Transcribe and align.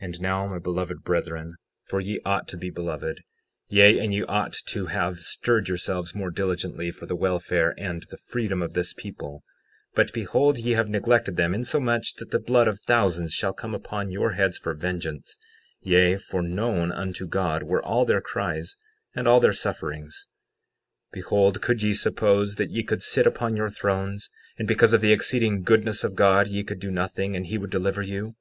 60:10 0.00 0.04
And 0.06 0.20
now, 0.22 0.46
my 0.46 0.58
beloved 0.58 1.02
brethren—for 1.04 2.00
ye 2.00 2.18
ought 2.24 2.48
to 2.48 2.56
be 2.56 2.70
beloved; 2.70 3.20
yea, 3.68 3.98
and 3.98 4.14
ye 4.14 4.22
ought 4.22 4.54
to 4.68 4.86
have 4.86 5.18
stirred 5.18 5.68
yourselves 5.68 6.14
more 6.14 6.30
diligently 6.30 6.90
for 6.90 7.04
the 7.04 7.14
welfare 7.14 7.74
and 7.76 8.04
the 8.10 8.16
freedom 8.16 8.62
of 8.62 8.72
this 8.72 8.94
people; 8.94 9.44
but 9.94 10.14
behold, 10.14 10.56
ye 10.58 10.72
have 10.72 10.88
neglected 10.88 11.36
them 11.36 11.54
insomuch 11.54 12.14
that 12.14 12.30
the 12.30 12.38
blood 12.38 12.68
of 12.68 12.80
thousands 12.86 13.34
shall 13.34 13.52
come 13.52 13.74
upon 13.74 14.10
your 14.10 14.32
heads 14.32 14.56
for 14.56 14.72
vengeance; 14.72 15.36
yea, 15.82 16.16
for 16.16 16.40
known 16.40 16.90
unto 16.90 17.26
God 17.26 17.62
were 17.62 17.84
all 17.84 18.06
their 18.06 18.22
cries, 18.22 18.76
and 19.14 19.28
all 19.28 19.40
their 19.40 19.52
sufferings— 19.52 20.26
60:11 21.08 21.12
Behold, 21.12 21.60
could 21.60 21.82
ye 21.82 21.92
suppose 21.92 22.54
that 22.54 22.70
ye 22.70 22.82
could 22.82 23.02
sit 23.02 23.26
upon 23.26 23.56
your 23.58 23.68
thrones, 23.68 24.30
and 24.58 24.66
because 24.66 24.94
of 24.94 25.02
the 25.02 25.12
exceeding 25.12 25.62
goodness 25.62 26.02
of 26.02 26.14
God 26.14 26.48
ye 26.48 26.64
could 26.64 26.80
do 26.80 26.90
nothing 26.90 27.36
and 27.36 27.44
he 27.44 27.58
would 27.58 27.68
deliver 27.70 28.00
you? 28.00 28.36